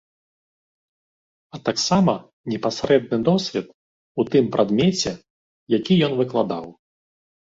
А 1.57 1.57
таксама 1.67 2.15
непасрэдны 2.53 3.19
досвед 3.27 3.67
у 4.23 4.25
тым 4.37 4.47
прадмеце, 4.55 5.11
які 5.77 5.93
ён 6.09 6.13
выкладаў. 6.23 6.65